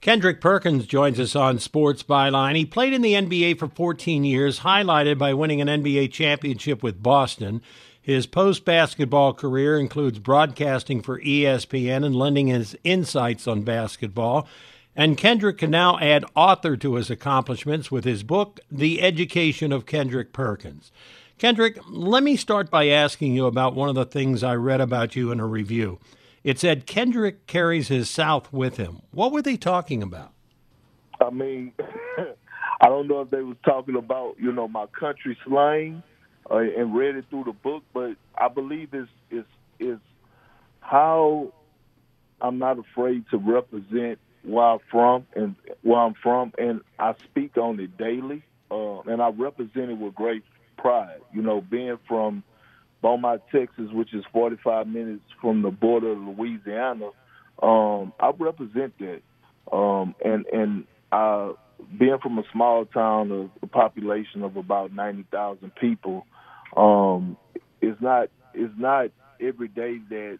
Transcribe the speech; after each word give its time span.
Kendrick 0.00 0.40
Perkins 0.40 0.86
joins 0.86 1.20
us 1.20 1.36
on 1.36 1.58
Sports 1.58 2.02
Byline. 2.02 2.56
He 2.56 2.64
played 2.64 2.94
in 2.94 3.02
the 3.02 3.12
NBA 3.12 3.58
for 3.58 3.68
14 3.68 4.24
years, 4.24 4.60
highlighted 4.60 5.18
by 5.18 5.34
winning 5.34 5.60
an 5.60 5.68
NBA 5.68 6.10
championship 6.10 6.82
with 6.82 7.02
Boston. 7.02 7.60
His 8.00 8.26
post 8.26 8.64
basketball 8.64 9.34
career 9.34 9.78
includes 9.78 10.18
broadcasting 10.18 11.02
for 11.02 11.20
ESPN 11.20 12.02
and 12.02 12.16
lending 12.16 12.46
his 12.46 12.74
insights 12.82 13.46
on 13.46 13.60
basketball. 13.60 14.48
And 14.96 15.18
Kendrick 15.18 15.58
can 15.58 15.70
now 15.70 15.98
add 15.98 16.24
author 16.34 16.78
to 16.78 16.94
his 16.94 17.10
accomplishments 17.10 17.90
with 17.90 18.04
his 18.04 18.22
book, 18.22 18.58
The 18.70 19.02
Education 19.02 19.70
of 19.70 19.84
Kendrick 19.84 20.32
Perkins. 20.32 20.90
Kendrick, 21.36 21.78
let 21.90 22.22
me 22.22 22.36
start 22.36 22.70
by 22.70 22.88
asking 22.88 23.34
you 23.34 23.44
about 23.44 23.74
one 23.74 23.90
of 23.90 23.94
the 23.94 24.06
things 24.06 24.42
I 24.42 24.54
read 24.54 24.80
about 24.80 25.14
you 25.14 25.30
in 25.30 25.40
a 25.40 25.46
review. 25.46 25.98
It 26.42 26.58
said 26.58 26.86
Kendrick 26.86 27.46
carries 27.46 27.88
his 27.88 28.08
South 28.08 28.52
with 28.52 28.76
him. 28.76 29.02
What 29.10 29.32
were 29.32 29.42
they 29.42 29.56
talking 29.56 30.02
about? 30.02 30.32
I 31.20 31.30
mean, 31.30 31.72
I 32.80 32.86
don't 32.86 33.08
know 33.08 33.20
if 33.20 33.30
they 33.30 33.42
was 33.42 33.56
talking 33.64 33.96
about 33.96 34.36
you 34.38 34.52
know 34.52 34.66
my 34.66 34.86
country 34.86 35.36
slang 35.46 36.02
uh, 36.50 36.56
and 36.56 36.94
read 36.94 37.16
it 37.16 37.26
through 37.28 37.44
the 37.44 37.52
book, 37.52 37.82
but 37.92 38.14
I 38.36 38.48
believe 38.48 38.94
is 38.94 39.08
is 39.30 39.44
is 39.78 39.98
how 40.80 41.52
I'm 42.40 42.58
not 42.58 42.78
afraid 42.78 43.24
to 43.30 43.36
represent 43.36 44.18
where 44.42 44.64
I'm 44.64 44.78
from 44.90 45.26
and 45.34 45.54
where 45.82 46.00
I'm 46.00 46.14
from, 46.14 46.52
and 46.56 46.80
I 46.98 47.14
speak 47.24 47.58
on 47.58 47.78
it 47.80 47.98
daily, 47.98 48.42
uh, 48.70 49.00
and 49.00 49.20
I 49.20 49.28
represent 49.28 49.90
it 49.90 49.98
with 49.98 50.14
great 50.14 50.44
pride. 50.78 51.20
You 51.34 51.42
know, 51.42 51.60
being 51.60 51.98
from 52.08 52.42
Beaumont, 53.02 53.42
Texas, 53.52 53.90
which 53.92 54.12
is 54.14 54.24
45 54.32 54.86
minutes 54.86 55.24
from 55.40 55.62
the 55.62 55.70
border 55.70 56.12
of 56.12 56.18
Louisiana, 56.18 57.10
um, 57.62 58.12
I 58.20 58.30
represent 58.38 58.94
that. 58.98 59.22
Um, 59.72 60.14
and 60.24 60.46
and 60.46 60.84
being 61.98 62.18
from 62.22 62.38
a 62.38 62.42
small 62.52 62.84
town 62.84 63.30
of 63.32 63.50
a 63.62 63.66
population 63.66 64.42
of 64.42 64.56
about 64.56 64.92
90,000 64.92 65.72
people, 65.80 66.26
um, 66.76 67.36
it's 67.80 68.00
not 68.00 68.28
it's 68.54 68.74
not 68.76 69.10
every 69.40 69.68
day 69.68 69.98
that 70.10 70.38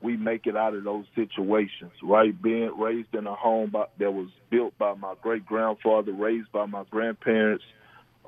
we 0.00 0.16
make 0.16 0.46
it 0.46 0.56
out 0.56 0.74
of 0.74 0.84
those 0.84 1.04
situations, 1.14 1.90
right? 2.02 2.40
Being 2.40 2.70
raised 2.78 3.14
in 3.14 3.26
a 3.26 3.34
home 3.34 3.70
by, 3.70 3.86
that 3.98 4.12
was 4.12 4.28
built 4.48 4.76
by 4.78 4.94
my 4.94 5.14
great 5.20 5.44
grandfather, 5.44 6.12
raised 6.12 6.52
by 6.52 6.66
my 6.66 6.84
grandparents. 6.88 7.64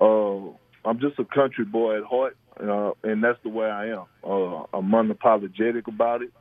Uh, 0.01 0.49
I'm 0.85 0.99
just 1.01 1.19
a 1.19 1.25
country 1.25 1.65
boy 1.65 1.99
at 1.99 2.05
heart, 2.05 2.37
uh, 2.69 2.93
and 3.03 3.23
that's 3.23 3.39
the 3.43 3.49
way 3.49 3.67
I 3.67 3.87
am. 3.87 4.05
Uh, 4.25 4.65
I'm 4.73 4.91
unapologetic 4.91 5.87
about 5.87 6.23
it, 6.23 6.33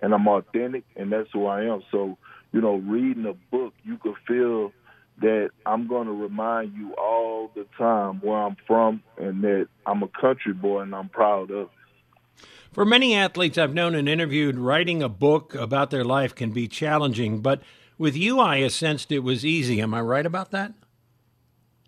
and 0.00 0.14
I'm 0.14 0.26
authentic, 0.28 0.84
and 0.96 1.12
that's 1.12 1.28
who 1.32 1.46
I 1.46 1.64
am. 1.64 1.82
So, 1.90 2.16
you 2.52 2.60
know, 2.60 2.76
reading 2.76 3.26
a 3.26 3.34
book, 3.54 3.74
you 3.84 3.98
could 3.98 4.14
feel 4.26 4.72
that 5.20 5.50
I'm 5.64 5.88
going 5.88 6.06
to 6.06 6.12
remind 6.12 6.74
you 6.76 6.94
all 6.94 7.50
the 7.54 7.66
time 7.78 8.20
where 8.20 8.38
I'm 8.38 8.56
from, 8.66 9.02
and 9.18 9.42
that 9.42 9.68
I'm 9.86 10.02
a 10.02 10.08
country 10.08 10.52
boy, 10.52 10.80
and 10.80 10.94
I'm 10.94 11.08
proud 11.08 11.50
of. 11.50 11.68
It. 11.68 12.46
For 12.72 12.84
many 12.84 13.14
athletes 13.14 13.56
I've 13.56 13.72
known 13.72 13.94
and 13.94 14.08
interviewed, 14.08 14.58
writing 14.58 15.02
a 15.02 15.08
book 15.08 15.54
about 15.54 15.90
their 15.90 16.04
life 16.04 16.34
can 16.34 16.50
be 16.50 16.68
challenging, 16.68 17.40
but 17.40 17.62
with 17.98 18.14
you, 18.14 18.40
I 18.40 18.68
sensed 18.68 19.10
it 19.10 19.20
was 19.20 19.46
easy. 19.46 19.80
Am 19.80 19.94
I 19.94 20.02
right 20.02 20.26
about 20.26 20.50
that? 20.50 20.74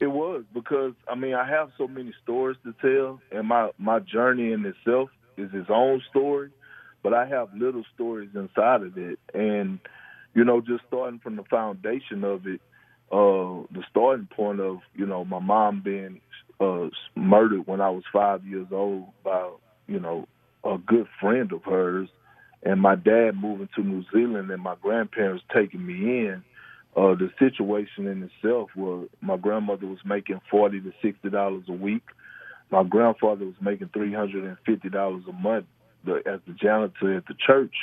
It 0.01 0.07
was 0.07 0.45
because 0.55 0.93
I 1.09 1.15
mean 1.17 1.35
I 1.35 1.49
have 1.49 1.71
so 1.77 1.89
many 1.89 2.15
stories 2.23 2.57
to 2.65 2.75
tell, 2.81 3.21
and 3.33 3.49
my 3.49 3.71
my 3.79 3.99
journey 3.99 4.53
in 4.53 4.65
itself 4.65 5.11
is 5.37 5.51
its 5.53 5.71
own 5.71 6.03
story, 6.09 6.51
but 7.03 7.15
I 7.15 7.27
have 7.27 7.49
little 7.55 7.85
stories 7.95 8.31
inside 8.35 8.83
of 8.83 8.97
it, 8.97 9.19
and 9.35 9.81
you 10.35 10.45
know 10.45 10.61
just 10.61 10.85
starting 10.87 11.19
from 11.19 11.37
the 11.37 11.43
foundation 11.45 12.23
of 12.23 12.47
it, 12.47 12.61
uh, 13.11 13.67
the 13.73 13.83
starting 13.91 14.29
point 14.35 14.61
of 14.61 14.79
you 14.95 15.07
know 15.07 15.25
my 15.25 15.41
mom 15.41 15.83
being 15.85 16.21
uh, 16.61 16.89
murdered 17.17 17.67
when 17.67 17.81
I 17.81 17.91
was 17.91 18.05
five 18.13 18.47
years 18.47 18.69
old 18.71 19.07
by 19.25 19.51
you 19.89 19.99
know 19.99 20.29
a 20.63 20.79
good 20.79 21.09
friend 21.21 21.53
of 21.53 21.65
hers, 21.65 22.09
and 22.63 22.81
my 22.81 22.95
dad 22.95 23.33
moving 23.35 23.69
to 23.75 23.83
New 23.83 24.05
Zealand 24.13 24.49
and 24.53 24.63
my 24.63 24.77
grandparents 24.81 25.45
taking 25.53 25.85
me 25.85 25.95
in 25.95 26.45
uh, 26.97 27.15
the 27.15 27.31
situation 27.39 28.07
in 28.07 28.23
itself 28.23 28.71
where 28.75 29.05
my 29.21 29.37
grandmother 29.37 29.87
was 29.87 29.99
making 30.05 30.41
forty 30.51 30.81
to 30.81 30.93
sixty 31.03 31.31
dollars 31.31 31.65
a 31.69 31.73
week. 31.73 32.03
My 32.71 32.83
grandfather 32.83 33.45
was 33.45 33.55
making 33.61 33.91
three 33.93 34.13
hundred 34.13 34.45
and 34.45 34.57
fifty 34.67 34.89
dollars 34.89 35.25
a 35.29 35.33
month 35.33 35.67
as 36.07 36.41
the 36.47 36.55
janitor 36.61 37.17
at 37.17 37.27
the 37.27 37.35
church. 37.47 37.75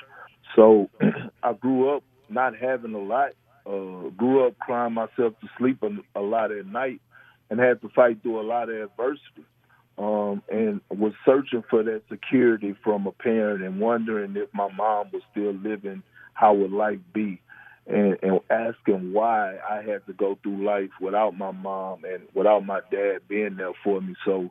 So 0.55 0.89
I 1.43 1.53
grew 1.53 1.95
up 1.95 2.03
not 2.29 2.55
having 2.55 2.93
a 2.93 2.99
lot. 2.99 3.31
Uh, 3.66 4.09
grew 4.09 4.45
up 4.45 4.57
crying 4.59 4.93
myself 4.93 5.33
to 5.41 5.47
sleep 5.57 5.81
a, 5.83 6.19
a 6.19 6.22
lot 6.22 6.51
at 6.51 6.66
night, 6.66 7.01
and 7.49 7.59
had 7.59 7.81
to 7.81 7.89
fight 7.89 8.22
through 8.22 8.39
a 8.39 8.43
lot 8.47 8.69
of 8.69 8.75
adversity. 8.75 9.45
Um, 9.97 10.43
and 10.51 10.81
was 10.89 11.13
searching 11.25 11.63
for 11.69 11.81
that 11.83 12.01
security 12.09 12.75
from 12.83 13.07
a 13.07 13.13
parent 13.13 13.63
and 13.63 13.79
wondering 13.79 14.35
if 14.35 14.49
my 14.53 14.69
mom 14.75 15.09
was 15.13 15.22
still 15.31 15.53
living, 15.53 16.03
how 16.33 16.53
would 16.53 16.72
life 16.72 16.99
be? 17.13 17.39
And, 17.88 18.18
and 18.22 18.40
asking 18.50 19.13
why 19.13 19.57
I 19.57 19.78
had 19.78 20.06
to 20.07 20.13
go 20.13 20.38
through 20.41 20.66
life 20.66 20.90
without 21.00 21.38
my 21.38 21.51
mom 21.51 22.03
and 22.03 22.23
without 22.34 22.66
my 22.66 22.81
dad 22.91 23.19
being 23.28 23.57
there 23.57 23.73
for 23.84 24.01
me. 24.01 24.16
So, 24.25 24.50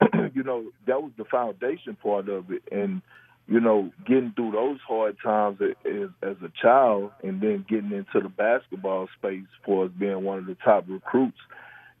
you 0.34 0.42
know, 0.42 0.64
that 0.86 1.02
was 1.02 1.12
the 1.18 1.24
foundation 1.24 1.96
part 2.02 2.28
of 2.28 2.50
it. 2.50 2.62
And, 2.72 3.02
you 3.46 3.60
know, 3.60 3.90
getting 4.06 4.32
through 4.34 4.52
those 4.52 4.78
hard 4.86 5.16
times 5.22 5.58
as, 5.60 6.08
as 6.22 6.36
a 6.42 6.50
child 6.62 7.10
and 7.22 7.40
then 7.40 7.66
getting 7.68 7.92
into 7.92 8.20
the 8.22 8.30
basketball 8.30 9.08
space 9.18 9.46
for 9.66 9.86
us 9.86 9.90
being 9.98 10.24
one 10.24 10.38
of 10.38 10.46
the 10.46 10.56
top 10.64 10.84
recruits, 10.88 11.38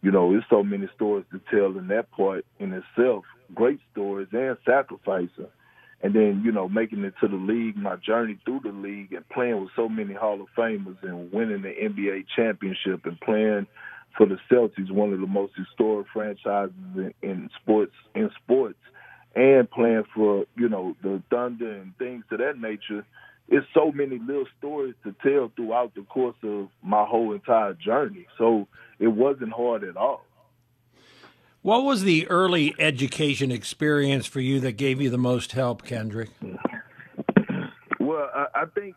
you 0.00 0.10
know, 0.10 0.32
there's 0.32 0.44
so 0.48 0.62
many 0.62 0.88
stories 0.96 1.26
to 1.32 1.40
tell 1.50 1.78
in 1.78 1.88
that 1.88 2.10
part 2.12 2.46
in 2.58 2.72
itself. 2.72 3.24
Great 3.54 3.80
stories 3.92 4.28
and 4.32 4.56
sacrificing 4.64 5.48
and 6.02 6.14
then 6.14 6.42
you 6.44 6.52
know 6.52 6.68
making 6.68 7.04
it 7.04 7.14
to 7.20 7.28
the 7.28 7.36
league, 7.36 7.76
my 7.76 7.96
journey 7.96 8.38
through 8.44 8.60
the 8.64 8.72
league, 8.72 9.12
and 9.12 9.28
playing 9.28 9.60
with 9.60 9.70
so 9.76 9.88
many 9.88 10.14
Hall 10.14 10.40
of 10.40 10.48
Famers 10.56 11.02
and 11.02 11.32
winning 11.32 11.62
the 11.62 11.68
NBA 11.68 12.26
championship 12.34 13.04
and 13.04 13.20
playing 13.20 13.66
for 14.16 14.26
the 14.26 14.36
Celtics, 14.50 14.90
one 14.90 15.12
of 15.12 15.20
the 15.20 15.26
most 15.26 15.52
historic 15.56 16.06
franchises 16.12 16.74
in, 16.94 17.14
in 17.22 17.50
sports 17.62 17.92
in 18.14 18.30
sports, 18.42 18.78
and 19.34 19.70
playing 19.70 20.04
for 20.14 20.44
you 20.56 20.68
know 20.68 20.96
the 21.02 21.22
Thunder 21.30 21.72
and 21.72 21.96
things 21.98 22.24
of 22.30 22.38
that 22.38 22.58
nature. 22.58 23.06
It's 23.48 23.66
so 23.74 23.92
many 23.92 24.18
little 24.18 24.46
stories 24.58 24.94
to 25.04 25.14
tell 25.22 25.50
throughout 25.54 25.94
the 25.94 26.02
course 26.02 26.36
of 26.42 26.68
my 26.82 27.04
whole 27.04 27.32
entire 27.32 27.74
journey. 27.74 28.26
So 28.38 28.66
it 28.98 29.08
wasn't 29.08 29.52
hard 29.52 29.84
at 29.84 29.96
all. 29.96 30.24
What 31.62 31.84
was 31.84 32.02
the 32.02 32.28
early 32.28 32.74
education 32.80 33.52
experience 33.52 34.26
for 34.26 34.40
you 34.40 34.58
that 34.60 34.72
gave 34.72 35.00
you 35.00 35.10
the 35.10 35.18
most 35.18 35.52
help, 35.52 35.84
Kendrick? 35.84 36.30
Well, 38.00 38.28
I, 38.34 38.46
I 38.52 38.64
think 38.74 38.96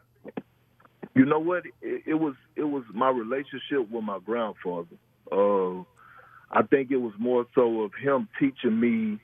you 1.14 1.26
know 1.26 1.38
what 1.38 1.64
it, 1.84 2.02
it, 2.08 2.16
was. 2.16 2.34
It 2.56 2.64
was 2.64 2.84
my 2.92 3.10
relationship 3.10 3.90
with 3.92 4.04
my 4.04 4.18
grandfather. 4.18 4.88
Uh, 5.32 5.84
I 6.52 6.64
think 6.68 6.90
it 6.90 6.98
was 6.98 7.14
more 7.20 7.46
so 7.54 7.84
of 7.84 7.92
him 8.02 8.28
teaching 8.40 8.80
me, 8.80 9.20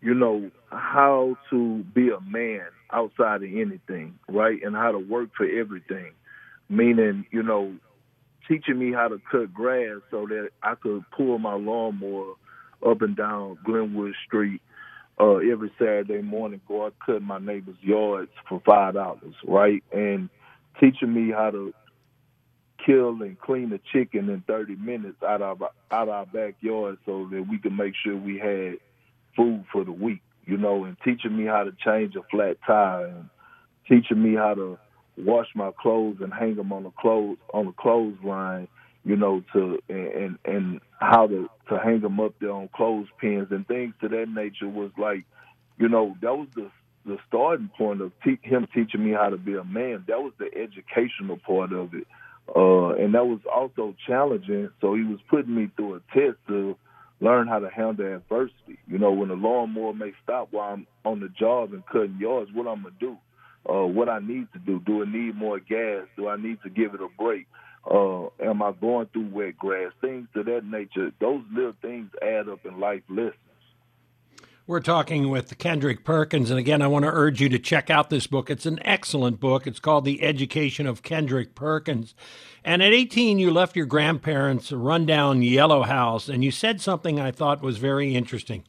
you 0.00 0.14
know, 0.14 0.48
how 0.70 1.36
to 1.50 1.82
be 1.82 2.10
a 2.10 2.20
man 2.20 2.66
outside 2.92 3.42
of 3.42 3.50
anything, 3.50 4.20
right, 4.28 4.62
and 4.62 4.76
how 4.76 4.92
to 4.92 4.98
work 4.98 5.30
for 5.36 5.46
everything. 5.46 6.12
Meaning, 6.68 7.26
you 7.32 7.42
know, 7.42 7.74
teaching 8.46 8.78
me 8.78 8.92
how 8.92 9.08
to 9.08 9.20
cut 9.32 9.52
grass 9.52 9.96
so 10.12 10.28
that 10.28 10.50
I 10.62 10.76
could 10.76 11.02
pull 11.10 11.38
my 11.40 11.54
lawnmower 11.54 12.34
up 12.86 13.02
and 13.02 13.16
down 13.16 13.58
Glenwood 13.64 14.14
Street 14.26 14.60
uh, 15.20 15.36
every 15.36 15.72
Saturday 15.78 16.22
morning, 16.22 16.60
go 16.68 16.86
out 16.86 16.94
cut 17.04 17.22
my 17.22 17.38
neighbor's 17.38 17.76
yards 17.80 18.30
for 18.48 18.62
five 18.64 18.94
dollars, 18.94 19.34
right? 19.46 19.82
And 19.92 20.28
teaching 20.80 21.12
me 21.12 21.32
how 21.32 21.50
to 21.50 21.74
kill 22.84 23.20
and 23.22 23.38
clean 23.40 23.72
a 23.72 23.80
chicken 23.92 24.28
in 24.28 24.42
30 24.46 24.76
minutes 24.76 25.22
out 25.26 25.42
of 25.42 25.62
out 25.62 25.72
of 25.90 26.08
our 26.08 26.26
backyard, 26.26 26.98
so 27.04 27.28
that 27.32 27.46
we 27.48 27.58
could 27.58 27.76
make 27.76 27.94
sure 28.02 28.16
we 28.16 28.38
had 28.38 28.76
food 29.36 29.64
for 29.72 29.84
the 29.84 29.92
week, 29.92 30.22
you 30.46 30.56
know, 30.56 30.84
and 30.84 30.96
teaching 31.04 31.36
me 31.36 31.46
how 31.46 31.64
to 31.64 31.72
change 31.84 32.14
a 32.14 32.22
flat 32.30 32.56
tire, 32.66 33.06
and 33.06 33.28
teaching 33.88 34.22
me 34.22 34.36
how 34.36 34.54
to 34.54 34.78
wash 35.16 35.48
my 35.56 35.72
clothes 35.80 36.18
and 36.20 36.32
hang 36.32 36.54
them 36.54 36.72
on 36.72 36.84
the 36.84 36.90
clothes 36.90 37.38
on 37.52 37.66
the 37.66 37.72
clothesline 37.72 38.68
you 39.04 39.16
know, 39.16 39.42
to 39.52 39.78
and 39.88 40.38
and 40.44 40.80
how 41.00 41.26
to 41.26 41.48
to 41.70 41.78
hang 41.78 42.00
them 42.00 42.20
up 42.20 42.34
there 42.40 42.52
on 42.52 42.68
clothespins 42.74 43.48
and 43.50 43.66
things 43.66 43.94
to 44.00 44.08
that 44.08 44.26
nature 44.28 44.68
was 44.68 44.90
like, 44.98 45.24
you 45.78 45.88
know, 45.88 46.16
that 46.22 46.34
was 46.36 46.48
the 46.54 46.70
the 47.06 47.16
starting 47.28 47.70
point 47.78 48.02
of 48.02 48.12
te- 48.24 48.38
him 48.42 48.66
teaching 48.74 49.04
me 49.04 49.12
how 49.12 49.30
to 49.30 49.38
be 49.38 49.54
a 49.54 49.64
man. 49.64 50.04
That 50.08 50.18
was 50.20 50.32
the 50.38 50.46
educational 50.54 51.38
part 51.38 51.72
of 51.72 51.94
it, 51.94 52.06
uh, 52.54 52.94
and 53.02 53.14
that 53.14 53.26
was 53.26 53.40
also 53.52 53.94
challenging. 54.06 54.70
So 54.80 54.94
he 54.94 55.04
was 55.04 55.20
putting 55.30 55.54
me 55.54 55.70
through 55.76 55.96
a 55.96 56.00
test 56.12 56.36
to 56.48 56.76
learn 57.20 57.48
how 57.48 57.60
to 57.60 57.70
handle 57.70 58.14
adversity. 58.16 58.78
You 58.86 58.98
know, 58.98 59.12
when 59.12 59.28
the 59.28 59.34
lawnmower 59.36 59.94
may 59.94 60.12
stop 60.22 60.48
while 60.50 60.74
I'm 60.74 60.86
on 61.04 61.20
the 61.20 61.28
job 61.28 61.72
and 61.72 61.86
cutting 61.86 62.18
yards, 62.20 62.50
what 62.52 62.66
I'm 62.68 62.82
gonna 62.82 62.94
do? 63.00 63.16
Uh, 63.68 63.86
what 63.86 64.08
I 64.08 64.18
need 64.20 64.48
to 64.52 64.58
do? 64.58 64.80
Do 64.80 65.02
I 65.02 65.06
need 65.10 65.34
more 65.36 65.58
gas? 65.60 66.06
Do 66.16 66.28
I 66.28 66.36
need 66.36 66.58
to 66.64 66.70
give 66.70 66.94
it 66.94 67.00
a 67.00 67.08
break? 67.18 67.46
Uh, 67.84 68.26
am 68.40 68.62
I 68.62 68.72
going 68.72 69.06
through 69.06 69.28
wet 69.28 69.56
grass? 69.58 69.92
Things 70.00 70.28
to 70.34 70.42
that 70.44 70.64
nature. 70.64 71.12
Those 71.20 71.42
little 71.52 71.74
things 71.80 72.10
add 72.22 72.48
up 72.48 72.64
in 72.64 72.78
life 72.78 73.02
lessons. 73.08 73.34
We're 74.68 74.80
talking 74.80 75.30
with 75.30 75.56
Kendrick 75.56 76.04
Perkins, 76.04 76.50
and 76.50 76.58
again, 76.58 76.82
I 76.82 76.88
want 76.88 77.06
to 77.06 77.10
urge 77.10 77.40
you 77.40 77.48
to 77.48 77.58
check 77.58 77.88
out 77.88 78.10
this 78.10 78.26
book. 78.26 78.50
It's 78.50 78.66
an 78.66 78.78
excellent 78.84 79.40
book. 79.40 79.66
It's 79.66 79.80
called 79.80 80.04
The 80.04 80.22
Education 80.22 80.86
of 80.86 81.02
Kendrick 81.02 81.54
Perkins. 81.54 82.14
And 82.62 82.82
at 82.82 82.92
18, 82.92 83.38
you 83.38 83.50
left 83.50 83.76
your 83.76 83.86
grandparents' 83.86 84.70
rundown 84.70 85.40
yellow 85.40 85.84
house, 85.84 86.28
and 86.28 86.44
you 86.44 86.50
said 86.50 86.82
something 86.82 87.18
I 87.18 87.30
thought 87.30 87.62
was 87.62 87.78
very 87.78 88.14
interesting. 88.14 88.62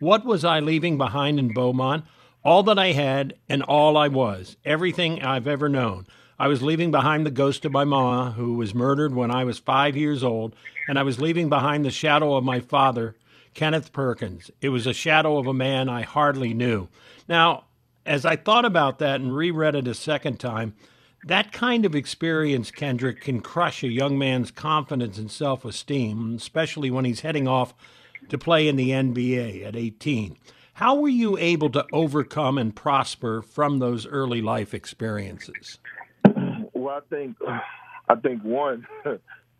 What 0.00 0.24
was 0.24 0.44
I 0.44 0.58
leaving 0.58 0.98
behind 0.98 1.38
in 1.38 1.54
Beaumont? 1.54 2.04
All 2.42 2.64
that 2.64 2.78
I 2.80 2.90
had 2.90 3.34
and 3.48 3.62
all 3.62 3.96
I 3.96 4.08
was, 4.08 4.56
everything 4.64 5.22
I've 5.22 5.46
ever 5.46 5.68
known. 5.68 6.08
I 6.38 6.48
was 6.48 6.62
leaving 6.62 6.90
behind 6.90 7.24
the 7.24 7.30
ghost 7.30 7.64
of 7.64 7.72
my 7.72 7.84
ma, 7.84 8.32
who 8.32 8.54
was 8.54 8.74
murdered 8.74 9.14
when 9.14 9.30
I 9.30 9.44
was 9.44 9.58
five 9.58 9.96
years 9.96 10.24
old, 10.24 10.56
and 10.88 10.98
I 10.98 11.02
was 11.04 11.20
leaving 11.20 11.48
behind 11.48 11.84
the 11.84 11.90
shadow 11.90 12.34
of 12.34 12.42
my 12.42 12.58
father, 12.58 13.14
Kenneth 13.54 13.92
Perkins. 13.92 14.50
It 14.60 14.70
was 14.70 14.86
a 14.86 14.92
shadow 14.92 15.38
of 15.38 15.46
a 15.46 15.54
man 15.54 15.88
I 15.88 16.02
hardly 16.02 16.52
knew. 16.52 16.88
Now, 17.28 17.64
as 18.04 18.24
I 18.24 18.34
thought 18.34 18.64
about 18.64 18.98
that 18.98 19.20
and 19.20 19.34
reread 19.34 19.76
it 19.76 19.86
a 19.86 19.94
second 19.94 20.40
time, 20.40 20.74
that 21.26 21.52
kind 21.52 21.86
of 21.86 21.94
experience, 21.94 22.70
Kendrick, 22.70 23.20
can 23.20 23.40
crush 23.40 23.82
a 23.82 23.88
young 23.88 24.18
man's 24.18 24.50
confidence 24.50 25.16
and 25.16 25.30
self 25.30 25.64
esteem, 25.64 26.34
especially 26.34 26.90
when 26.90 27.04
he's 27.04 27.20
heading 27.20 27.48
off 27.48 27.74
to 28.28 28.36
play 28.36 28.68
in 28.68 28.76
the 28.76 28.90
NBA 28.90 29.64
at 29.64 29.76
18. 29.76 30.36
How 30.74 30.96
were 30.96 31.08
you 31.08 31.38
able 31.38 31.70
to 31.70 31.86
overcome 31.92 32.58
and 32.58 32.74
prosper 32.74 33.40
from 33.40 33.78
those 33.78 34.06
early 34.06 34.42
life 34.42 34.74
experiences? 34.74 35.78
Well, 36.84 36.96
I 36.96 37.14
think, 37.14 37.36
I 38.08 38.14
think 38.16 38.42
one, 38.42 38.86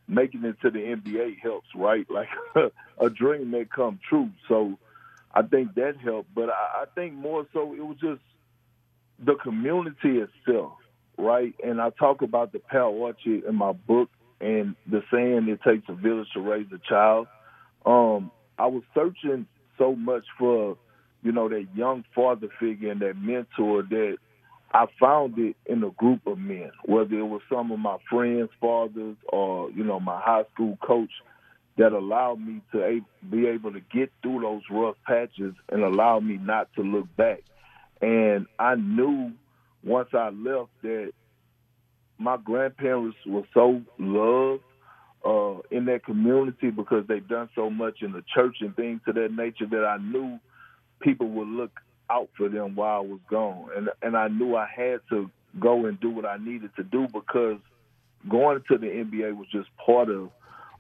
making 0.09 0.45
it 0.45 0.57
to 0.61 0.71
the 0.71 0.81
NBA 0.81 1.41
helps, 1.41 1.69
right? 1.75 2.07
Like 2.11 2.29
a 2.99 3.09
dream 3.09 3.51
may 3.51 3.65
come 3.65 3.99
true. 4.07 4.29
So 4.47 4.79
I 5.33 5.41
think 5.41 5.75
that 5.77 5.95
helped. 6.05 6.35
But 6.35 6.51
I, 6.51 6.83
I 6.83 6.85
think 6.95 7.15
more 7.15 7.47
so 7.55 7.73
it 7.73 7.81
was 7.81 7.97
just 7.99 8.21
the 9.19 9.37
community 9.37 10.19
itself, 10.21 10.75
right? 11.17 11.55
And 11.65 11.81
I 11.81 11.89
talk 11.91 12.21
about 12.21 12.53
the 12.53 12.59
Pear 12.59 12.83
Orchard 12.83 13.45
in 13.49 13.55
my 13.55 13.73
book 13.73 14.11
and 14.43 14.77
the 14.87 15.03
saying 15.11 15.49
it 15.49 15.61
takes 15.67 15.89
a 15.89 15.95
village 15.95 16.29
to 16.35 16.41
raise 16.41 16.67
a 16.75 16.81
child. 16.87 17.27
Um, 17.87 18.31
I 18.59 18.67
was 18.67 18.83
searching 18.95 19.47
so 19.79 19.97
much 19.97 20.25
for, 20.39 20.77
you 21.23 21.33
know, 21.33 21.49
that 21.49 21.69
young 21.75 22.05
father 22.15 22.49
figure 22.61 22.91
and 22.91 23.01
that 23.01 23.17
mentor 23.17 23.83
that 23.83 24.19
I 24.75 24.87
found 24.99 25.39
it 25.39 25.55
in 25.67 25.85
a 25.85 25.91
group 25.91 26.27
of 26.27 26.37
men, 26.37 26.73
whether 26.85 27.17
it 27.17 27.23
was 27.23 27.43
some 27.49 27.71
of 27.71 27.79
my 27.79 27.97
friends' 28.11 28.51
fathers 28.61 29.17
or, 29.29 29.71
you 29.71 29.85
know, 29.85 30.01
my 30.01 30.21
high 30.21 30.43
school 30.53 30.77
coach 30.85 31.13
that 31.79 31.93
allowed 31.93 32.41
me 32.41 32.61
to 32.73 33.01
be 33.31 33.47
able 33.47 33.73
to 33.73 33.81
get 33.81 34.11
through 34.21 34.41
those 34.41 34.63
rough 34.69 34.97
patches 35.07 35.55
and 35.71 35.85
allow 35.85 36.19
me 36.19 36.39
not 36.39 36.73
to 36.75 36.83
look 36.83 37.07
back. 37.17 37.43
And 38.03 38.47
I 38.59 38.75
knew 38.75 39.33
once 39.85 40.09
I 40.13 40.31
left 40.31 40.71
that 40.83 41.13
my 42.19 42.37
grandparents 42.37 43.17
were 43.27 43.47
so 43.55 43.81
loved 43.99 44.63
uh, 45.25 45.61
in 45.71 45.85
that 45.85 46.05
community 46.05 46.71
because 46.71 47.05
they've 47.07 47.29
done 47.29 47.49
so 47.55 47.71
much 47.71 48.03
in 48.03 48.11
the 48.11 48.25
church 48.35 48.57
and 48.61 48.75
things 48.75 49.03
of 49.07 49.15
that 49.15 49.33
nature 49.33 49.67
that 49.71 49.85
I 49.85 49.99
knew 49.99 50.41
people 51.01 51.29
would 51.29 51.49
look 51.49 51.71
out 52.11 52.29
for 52.37 52.49
them 52.49 52.75
while 52.75 52.97
I 52.97 53.01
was 53.01 53.21
gone, 53.31 53.69
and 53.77 53.89
and 54.03 54.17
I 54.17 54.29
knew 54.29 54.57
I 54.57 54.67
had 54.67 55.01
to 55.11 55.31
go 55.59 55.87
and 55.87 55.99
do 56.01 56.11
what 56.11 56.27
I 56.27 56.37
needed 56.37 56.71
to 56.77 56.83
do 56.83 57.07
because 57.13 57.59
going 58.29 58.63
to 58.69 58.79
the 58.79 58.87
NBA 58.87 59.37
was 59.37 59.49
just 59.53 59.69
part 59.85 60.11
of 60.11 60.31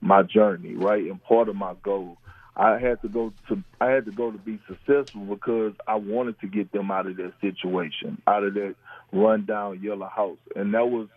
my 0.00 0.22
journey, 0.22 0.74
right, 0.74 1.02
and 1.02 1.22
part 1.22 1.48
of 1.48 1.56
my 1.56 1.74
goal. 1.82 2.18
I 2.56 2.78
had 2.78 3.02
to 3.02 3.08
go 3.08 3.32
to 3.48 3.62
I 3.80 3.90
had 3.90 4.04
to 4.04 4.12
go 4.12 4.30
to 4.30 4.38
be 4.38 4.60
successful 4.68 5.22
because 5.22 5.72
I 5.88 5.96
wanted 5.96 6.40
to 6.40 6.46
get 6.46 6.70
them 6.72 6.90
out 6.90 7.06
of 7.06 7.16
that 7.16 7.32
situation, 7.40 8.22
out 8.26 8.44
of 8.44 8.54
that 8.54 8.76
rundown 9.12 9.82
yellow 9.82 10.08
house, 10.08 10.38
and 10.54 10.72
that 10.74 10.88
was, 10.88 11.08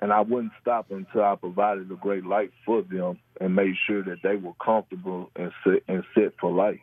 and 0.00 0.12
I 0.12 0.20
wouldn't 0.20 0.52
stop 0.60 0.90
until 0.90 1.24
I 1.24 1.34
provided 1.34 1.90
a 1.90 1.96
great 1.96 2.24
life 2.24 2.50
for 2.64 2.82
them 2.82 3.18
and 3.40 3.56
made 3.56 3.74
sure 3.86 4.04
that 4.04 4.22
they 4.22 4.36
were 4.36 4.52
comfortable 4.64 5.30
and 5.34 5.50
set 5.64 5.82
and 5.88 6.04
set 6.14 6.34
for 6.40 6.52
life. 6.52 6.80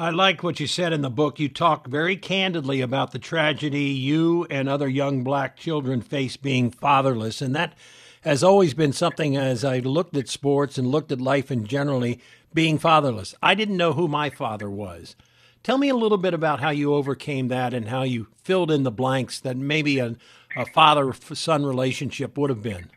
I 0.00 0.10
like 0.10 0.44
what 0.44 0.60
you 0.60 0.68
said 0.68 0.92
in 0.92 1.02
the 1.02 1.10
book. 1.10 1.40
You 1.40 1.48
talk 1.48 1.88
very 1.88 2.16
candidly 2.16 2.80
about 2.80 3.10
the 3.10 3.18
tragedy 3.18 3.86
you 3.86 4.46
and 4.48 4.68
other 4.68 4.88
young 4.88 5.24
black 5.24 5.56
children 5.56 6.02
face 6.02 6.36
being 6.36 6.70
fatherless. 6.70 7.42
And 7.42 7.52
that 7.56 7.74
has 8.20 8.44
always 8.44 8.74
been 8.74 8.92
something 8.92 9.36
as 9.36 9.64
I 9.64 9.80
looked 9.80 10.16
at 10.16 10.28
sports 10.28 10.78
and 10.78 10.86
looked 10.86 11.10
at 11.10 11.20
life 11.20 11.50
in 11.50 11.66
generally, 11.66 12.20
being 12.54 12.78
fatherless. 12.78 13.34
I 13.42 13.56
didn't 13.56 13.76
know 13.76 13.92
who 13.92 14.06
my 14.06 14.30
father 14.30 14.70
was. 14.70 15.16
Tell 15.64 15.78
me 15.78 15.88
a 15.88 15.96
little 15.96 16.16
bit 16.16 16.32
about 16.32 16.60
how 16.60 16.70
you 16.70 16.94
overcame 16.94 17.48
that 17.48 17.74
and 17.74 17.88
how 17.88 18.04
you 18.04 18.28
filled 18.44 18.70
in 18.70 18.84
the 18.84 18.92
blanks 18.92 19.40
that 19.40 19.56
maybe 19.56 19.98
a, 19.98 20.14
a 20.56 20.64
father 20.66 21.12
son 21.12 21.66
relationship 21.66 22.38
would 22.38 22.50
have 22.50 22.62
been. 22.62 22.88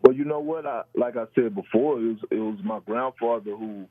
Well, 0.00 0.16
you 0.16 0.24
know 0.24 0.40
what? 0.40 0.64
I, 0.64 0.84
like 0.94 1.18
I 1.18 1.26
said 1.34 1.54
before, 1.54 2.00
it 2.00 2.04
was, 2.04 2.18
it 2.30 2.38
was 2.38 2.60
my 2.64 2.80
grandfather 2.86 3.54
who 3.54 3.86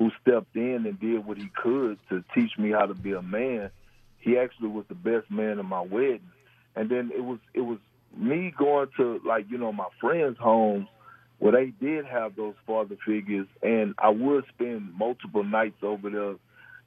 who 0.00 0.10
stepped 0.22 0.56
in 0.56 0.86
and 0.86 0.98
did 0.98 1.26
what 1.26 1.36
he 1.36 1.50
could 1.54 1.98
to 2.08 2.24
teach 2.34 2.56
me 2.58 2.70
how 2.70 2.86
to 2.86 2.94
be 2.94 3.12
a 3.12 3.20
man. 3.20 3.70
He 4.18 4.38
actually 4.38 4.68
was 4.68 4.86
the 4.88 4.94
best 4.94 5.30
man 5.30 5.58
in 5.58 5.66
my 5.66 5.82
wedding. 5.82 6.30
And 6.74 6.88
then 6.88 7.10
it 7.14 7.20
was 7.22 7.38
it 7.52 7.60
was 7.60 7.78
me 8.16 8.52
going 8.56 8.88
to 8.96 9.20
like, 9.26 9.50
you 9.50 9.58
know, 9.58 9.72
my 9.72 9.88
friends' 10.00 10.38
homes 10.38 10.88
where 11.38 11.52
they 11.52 11.66
did 11.66 12.06
have 12.06 12.34
those 12.34 12.54
father 12.66 12.96
figures 13.06 13.46
and 13.62 13.94
I 13.98 14.08
would 14.08 14.44
spend 14.54 14.94
multiple 14.94 15.44
nights 15.44 15.82
over 15.82 16.08
there 16.08 16.34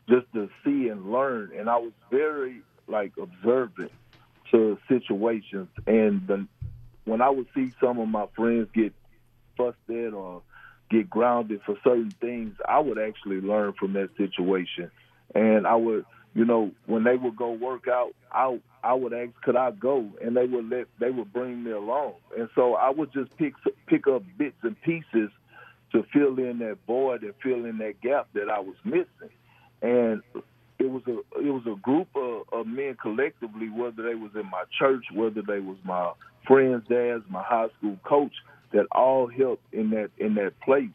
just 0.09 0.31
to 0.33 0.49
see 0.65 0.89
and 0.89 1.11
learn 1.11 1.51
and 1.57 1.69
I 1.69 1.77
was 1.77 1.93
very 2.09 2.61
like 2.87 3.13
observant 3.21 3.91
to 4.51 4.77
situations 4.87 5.69
and 5.87 6.27
the, 6.27 6.47
when 7.05 7.21
I 7.21 7.29
would 7.29 7.47
see 7.55 7.73
some 7.79 7.99
of 7.99 8.07
my 8.07 8.25
friends 8.35 8.69
get 8.73 8.93
fussed 9.57 9.77
at 9.89 10.13
or 10.13 10.41
get 10.93 11.09
grounded 11.09 11.61
for 11.65 11.75
certain 11.83 12.11
things, 12.11 12.55
I 12.67 12.79
would 12.79 12.99
actually 12.99 13.41
learn 13.41 13.73
from 13.73 13.93
that 13.93 14.09
situation. 14.15 14.91
And 15.33 15.65
I 15.65 15.75
would, 15.75 16.05
you 16.35 16.45
know, 16.45 16.71
when 16.85 17.03
they 17.03 17.15
would 17.15 17.35
go 17.35 17.51
work 17.51 17.87
out, 17.87 18.13
I 18.31 18.59
I 18.83 18.93
would 18.93 19.13
ask, 19.13 19.31
could 19.41 19.55
I 19.55 19.71
go? 19.71 20.09
And 20.21 20.37
they 20.37 20.45
would 20.45 20.69
let 20.69 20.87
they 20.99 21.09
would 21.09 21.33
bring 21.33 21.63
me 21.63 21.71
along. 21.71 22.13
And 22.37 22.49
so 22.53 22.75
I 22.75 22.91
would 22.91 23.11
just 23.11 23.35
pick 23.37 23.53
pick 23.87 24.07
up 24.07 24.23
bits 24.37 24.57
and 24.61 24.79
pieces 24.81 25.31
to 25.93 26.03
fill 26.13 26.37
in 26.37 26.59
that 26.59 26.77
void 26.85 27.23
and 27.23 27.33
fill 27.41 27.65
in 27.65 27.77
that 27.79 28.01
gap 28.01 28.27
that 28.33 28.49
I 28.49 28.59
was 28.59 28.75
missing. 28.83 29.33
And 29.81 30.21
it 30.79 30.89
was 30.89 31.03
a 31.07 31.19
it 31.39 31.51
was 31.51 31.65
a 31.65 31.79
group 31.79 32.09
of, 32.15 32.43
of 32.51 32.67
men 32.67 32.97
collectively, 33.01 33.69
whether 33.69 34.03
they 34.03 34.15
was 34.15 34.31
in 34.35 34.49
my 34.49 34.63
church, 34.77 35.05
whether 35.13 35.41
they 35.41 35.59
was 35.59 35.77
my 35.83 36.11
friends' 36.45 36.87
dads, 36.87 37.23
my 37.29 37.41
high 37.41 37.69
school 37.77 37.97
coach, 38.03 38.33
that 38.73 38.87
all 38.91 39.27
help 39.27 39.61
in 39.71 39.91
that 39.91 40.09
in 40.17 40.35
that 40.35 40.59
place 40.61 40.89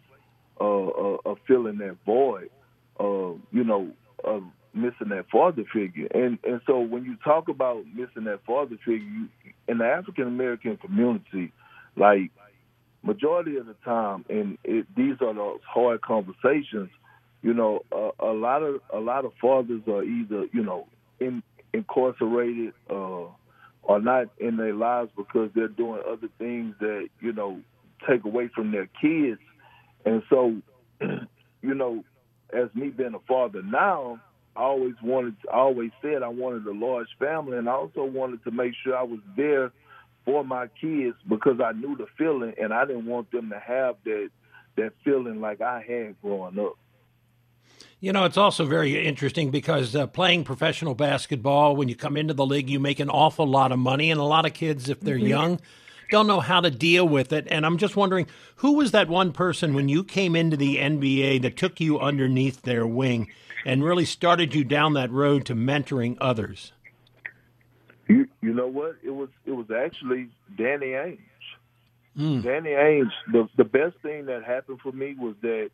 uh, 0.61 0.65
uh, 0.65 1.17
of 1.25 1.39
filling 1.47 1.79
that 1.79 1.97
void, 2.05 2.51
uh, 3.01 3.33
you 3.53 3.65
know, 3.65 3.91
of 4.25 4.43
missing 4.75 5.09
that 5.11 5.27
father 5.31 5.65
figure. 5.73 6.09
And 6.13 6.39
and 6.45 6.61
so 6.67 6.81
when 6.81 7.05
you 7.05 7.17
talk 7.25 7.49
about 7.49 7.85
missing 7.95 8.25
that 8.25 8.41
father 8.47 8.77
figure, 8.85 8.99
you, 9.07 9.29
in 9.67 9.79
the 9.79 9.85
African 9.87 10.27
American 10.27 10.77
community, 10.77 11.53
like 11.97 12.31
majority 13.03 13.57
of 13.57 13.67
the 13.67 13.75
time, 13.85 14.25
and 14.29 14.59
it, 14.65 14.87
these 14.97 15.17
are 15.21 15.35
those 15.35 15.61
hard 15.67 16.01
conversations. 16.03 16.91
You 17.43 17.55
know, 17.55 17.85
uh, 17.93 18.11
a 18.19 18.33
lot 18.33 18.63
of 18.63 18.81
a 18.93 18.99
lot 18.99 19.25
of 19.25 19.33
fathers 19.41 19.83
are 19.87 20.03
either 20.03 20.47
you 20.53 20.65
know 20.65 20.87
in, 21.21 21.43
incarcerated 21.73 22.75
uh, 22.91 23.27
are 23.89 24.01
not 24.01 24.27
in 24.39 24.57
their 24.57 24.75
lives 24.75 25.11
because 25.17 25.51
they're 25.55 25.67
doing 25.69 26.03
other 26.07 26.29
things 26.39 26.75
that 26.81 27.09
you 27.21 27.33
know 27.33 27.61
take 28.09 28.25
away 28.25 28.49
from 28.55 28.71
their 28.71 28.89
kids. 29.01 29.41
And 30.05 30.23
so, 30.31 30.57
you 31.01 31.75
know, 31.75 32.05
as 32.53 32.69
me 32.75 32.89
being 32.91 33.15
a 33.15 33.27
father 33.27 33.63
now, 33.63 34.21
I 34.57 34.63
always 34.63 34.95
wanted, 35.03 35.37
I 35.53 35.57
always 35.57 35.91
said 36.03 36.23
I 36.23 36.29
wanted 36.29 36.67
a 36.67 36.73
large 36.73 37.09
family, 37.19 37.59
and 37.59 37.69
I 37.69 37.73
also 37.73 38.05
wanted 38.05 38.45
to 38.45 38.51
make 38.51 38.73
sure 38.85 38.97
I 38.97 39.03
was 39.03 39.21
there 39.37 39.73
for 40.25 40.45
my 40.45 40.67
kids 40.81 41.17
because 41.29 41.61
I 41.65 41.73
knew 41.73 41.97
the 41.97 42.07
feeling, 42.19 42.55
and 42.61 42.73
I 42.73 42.85
didn't 42.85 43.07
want 43.07 43.31
them 43.31 43.51
to 43.51 43.59
have 43.59 43.97
that 44.05 44.29
that 44.77 44.93
feeling 45.05 45.41
like 45.41 45.61
I 45.61 45.83
had 45.87 46.21
growing 46.23 46.59
up. 46.59 46.79
You 48.01 48.13
know, 48.13 48.25
it's 48.25 48.37
also 48.37 48.65
very 48.65 49.05
interesting 49.07 49.51
because 49.51 49.97
uh, 49.97 50.07
playing 50.07 50.45
professional 50.45 50.95
basketball, 50.95 51.75
when 51.75 51.89
you 51.89 51.97
come 51.97 52.17
into 52.17 52.33
the 52.33 52.47
league, 52.47 52.71
you 52.71 52.79
make 52.79 53.01
an 53.01 53.11
awful 53.11 53.47
lot 53.47 53.73
of 53.73 53.79
money. 53.81 54.11
And 54.13 54.21
a 54.21 54.25
lot 54.25 54.47
of 54.47 54.53
kids, 54.53 54.89
if 54.89 55.01
they're 55.01 55.17
mm-hmm. 55.17 55.27
young, 55.27 55.61
don't 56.11 56.29
know 56.29 56.41
how 56.41 56.61
to 56.61 56.71
deal 56.71 57.07
with 57.09 57.33
it. 57.33 57.49
And 57.51 57.67
I'm 57.67 57.77
just 57.77 57.97
wondering 57.97 58.29
who 58.57 58.75
was 58.75 58.93
that 58.93 59.09
one 59.09 59.33
person 59.33 59.75
when 59.75 59.89
you 59.89 60.05
came 60.05 60.37
into 60.37 60.57
the 60.57 60.77
NBA 60.77 61.43
that 61.43 61.57
took 61.57 61.81
you 61.81 61.99
underneath 61.99 62.63
their 62.63 62.87
wing 62.87 63.29
and 63.67 63.85
really 63.85 64.05
started 64.05 64.55
you 64.55 64.65
down 64.65 64.95
that 64.95 65.11
road 65.11 65.45
to 65.47 65.55
mentoring 65.55 66.17
others? 66.21 66.73
You, 68.09 68.29
you 68.41 68.55
know 68.55 68.69
what? 68.69 68.97
It 69.03 69.11
was 69.11 69.29
it 69.45 69.53
was 69.53 69.71
actually 69.71 70.29
Danny 70.57 70.87
Ainge. 70.87 71.19
Mm. 72.17 72.43
Danny 72.43 72.71
Ainge, 72.71 73.11
the 73.33 73.49
the 73.57 73.65
best 73.65 73.97
thing 74.03 74.27
that 74.27 74.45
happened 74.45 74.81
for 74.81 74.93
me 74.93 75.15
was 75.19 75.35
that 75.43 75.71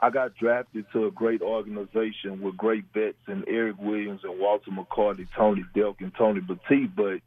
I 0.00 0.10
got 0.10 0.36
drafted 0.36 0.84
to 0.92 1.06
a 1.06 1.10
great 1.10 1.40
organization 1.40 2.42
with 2.42 2.56
great 2.56 2.84
vets 2.92 3.16
and 3.26 3.44
Eric 3.48 3.76
Williams 3.78 4.20
and 4.24 4.38
Walter 4.38 4.70
McCarty, 4.70 5.26
Tony 5.34 5.64
Delk, 5.74 6.00
and 6.00 6.12
Tony 6.14 6.40
Battie, 6.40 6.90
but 6.94 7.20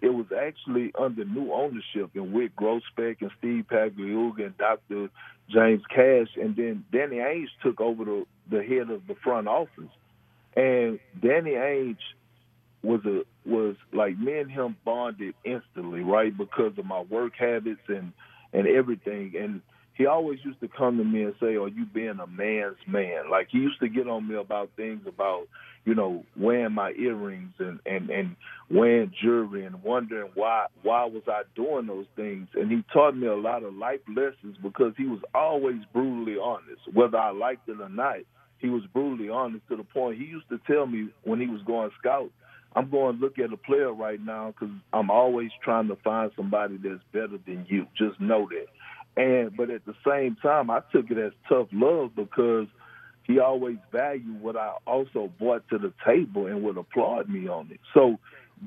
it 0.00 0.10
was 0.10 0.26
actually 0.36 0.92
under 0.98 1.24
new 1.24 1.52
ownership 1.52 2.10
and 2.14 2.32
with 2.32 2.52
Grousbeck 2.56 3.22
and 3.22 3.30
Steve 3.38 3.66
Pagliuca 3.70 4.46
and 4.46 4.58
Dr. 4.58 5.08
James 5.48 5.82
Cash, 5.88 6.36
and 6.36 6.56
then 6.56 6.84
Danny 6.92 7.16
Ainge 7.16 7.46
took 7.62 7.80
over 7.80 8.04
the, 8.04 8.26
the 8.50 8.62
head 8.62 8.90
of 8.90 9.06
the 9.06 9.14
front 9.22 9.46
office. 9.46 9.90
And 10.56 10.98
Danny 11.20 11.52
Ainge 11.52 11.98
was 12.82 13.04
a 13.04 13.22
was 13.48 13.76
like 13.92 14.18
me 14.18 14.38
and 14.38 14.50
him 14.50 14.76
bonded 14.84 15.34
instantly, 15.44 16.00
right? 16.00 16.36
Because 16.36 16.76
of 16.78 16.84
my 16.84 17.00
work 17.02 17.34
habits 17.38 17.80
and 17.88 18.12
and 18.52 18.66
everything. 18.66 19.34
And 19.38 19.62
he 19.96 20.04
always 20.04 20.38
used 20.44 20.60
to 20.60 20.68
come 20.68 20.98
to 20.98 21.04
me 21.04 21.22
and 21.22 21.34
say, 21.40 21.56
"Are 21.56 21.68
you 21.68 21.86
being 21.86 22.18
a 22.20 22.26
man's 22.26 22.76
man?" 22.86 23.30
Like 23.30 23.48
he 23.50 23.58
used 23.58 23.80
to 23.80 23.88
get 23.88 24.06
on 24.06 24.28
me 24.28 24.36
about 24.36 24.70
things 24.76 25.06
about, 25.06 25.48
you 25.86 25.94
know, 25.94 26.24
wearing 26.36 26.74
my 26.74 26.92
earrings 26.92 27.54
and 27.58 27.80
and 27.86 28.10
and 28.10 28.36
wearing 28.70 29.12
jewelry 29.22 29.64
and 29.64 29.82
wondering 29.82 30.30
why 30.34 30.66
why 30.82 31.06
was 31.06 31.22
I 31.26 31.42
doing 31.54 31.86
those 31.86 32.06
things. 32.14 32.48
And 32.54 32.70
he 32.70 32.84
taught 32.92 33.16
me 33.16 33.26
a 33.26 33.34
lot 33.34 33.62
of 33.62 33.74
life 33.74 34.00
lessons 34.08 34.58
because 34.62 34.92
he 34.98 35.06
was 35.06 35.20
always 35.34 35.80
brutally 35.94 36.36
honest, 36.38 36.82
whether 36.92 37.16
I 37.16 37.30
liked 37.30 37.68
it 37.68 37.80
or 37.80 37.88
not. 37.88 38.18
He 38.58 38.68
was 38.68 38.82
brutally 38.92 39.30
honest 39.30 39.66
to 39.68 39.76
the 39.76 39.84
point 39.84 40.18
he 40.18 40.24
used 40.24 40.48
to 40.50 40.60
tell 40.66 40.86
me 40.86 41.08
when 41.24 41.40
he 41.40 41.46
was 41.46 41.60
going 41.66 41.90
scout, 41.98 42.30
I'm 42.74 42.90
going 42.90 43.16
to 43.16 43.22
look 43.22 43.38
at 43.38 43.52
a 43.52 43.56
player 43.56 43.92
right 43.92 44.20
now 44.20 44.52
because 44.52 44.74
I'm 44.92 45.10
always 45.10 45.50
trying 45.64 45.88
to 45.88 45.96
find 45.96 46.30
somebody 46.36 46.76
that's 46.76 47.02
better 47.12 47.38
than 47.46 47.64
you. 47.68 47.86
Just 47.96 48.20
know 48.20 48.46
that. 48.50 48.66
And 49.16 49.56
but 49.56 49.70
at 49.70 49.84
the 49.86 49.94
same 50.06 50.36
time, 50.42 50.70
I 50.70 50.80
took 50.92 51.10
it 51.10 51.18
as 51.18 51.32
tough 51.48 51.68
love 51.72 52.14
because 52.14 52.66
he 53.24 53.40
always 53.40 53.78
valued 53.90 54.40
what 54.40 54.56
I 54.56 54.74
also 54.86 55.32
brought 55.38 55.68
to 55.70 55.78
the 55.78 55.92
table 56.04 56.46
and 56.46 56.62
would 56.62 56.76
applaud 56.76 57.28
me 57.28 57.48
on 57.48 57.70
it. 57.72 57.80
So 57.92 58.18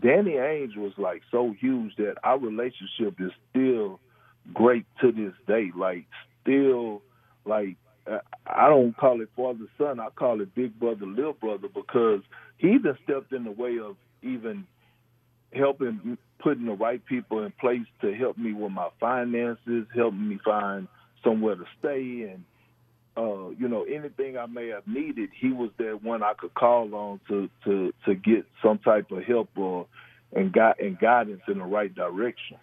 Danny 0.02 0.34
Ainge 0.34 0.76
was 0.76 0.94
like 0.98 1.22
so 1.32 1.56
huge 1.60 1.96
that 1.98 2.16
our 2.24 2.38
relationship 2.38 3.20
is 3.20 3.32
still 3.50 4.00
great 4.54 4.86
to 5.02 5.12
this 5.12 5.34
day. 5.48 5.72
Like 5.76 6.06
still, 6.42 7.02
like 7.46 7.78
uh, 8.10 8.20
I 8.48 8.68
don't 8.68 8.96
call 8.98 9.22
it 9.22 9.30
father 9.36 9.66
son. 9.78 10.00
I 10.00 10.10
call 10.10 10.42
it 10.42 10.54
big 10.56 10.80
brother, 10.80 11.06
little 11.06 11.34
brother 11.34 11.68
because 11.74 12.22
he 12.58 12.70
even 12.70 12.98
stepped 13.04 13.32
in 13.32 13.44
the 13.44 13.52
way 13.52 13.78
of 13.80 13.96
even 14.22 14.66
helping 15.54 16.18
putting 16.40 16.66
the 16.66 16.74
right 16.74 17.06
people 17.06 17.44
in 17.44 17.52
place 17.60 17.86
to 18.02 18.14
help 18.14 18.38
me 18.38 18.54
with 18.54 18.72
my 18.72 18.90
finances, 19.00 19.86
helping 19.96 20.28
me 20.28 20.40
find 20.44 20.88
somewhere 21.24 21.56
to 21.56 21.66
stay, 21.80 22.32
and 22.32 22.44
uh, 23.18 23.50
you 23.50 23.68
know 23.68 23.84
anything 23.84 24.38
I 24.38 24.46
may 24.46 24.70
have 24.70 24.88
needed. 24.88 25.30
He 25.40 25.52
was 25.52 25.70
that 25.78 26.04
one 26.04 26.24
I 26.24 26.34
could 26.38 26.54
call 26.54 26.94
on 26.96 27.20
to 27.28 27.50
to 27.66 27.94
to 28.06 28.16
get 28.16 28.46
some 28.64 28.80
type 28.80 29.12
of 29.12 29.24
help 29.24 29.50
or 29.58 29.88
and 30.34 30.52
got 30.52 30.80
and 30.80 30.98
guidance 30.98 31.42
in 31.48 31.60
the 31.60 31.66
right 31.66 31.94
direction. 31.94 32.58